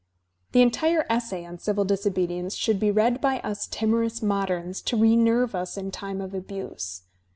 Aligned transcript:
The 0.53 0.63
entire 0.63 1.05
essay 1.11 1.45
on 1.45 1.59
"Civil 1.59 1.85
Disobedience" 1.85 2.55
should 2.55 2.79
be 2.79 2.89
read 2.89 3.21
by 3.21 3.39
us 3.41 3.67
timorous 3.67 4.21
modems 4.21 4.83
to 4.85 4.97
renerve 4.97 5.53
us 5.53 5.77
in 5.77 5.91
time 5.91 6.21
of 6.21 6.33
abuse. 6.33 7.03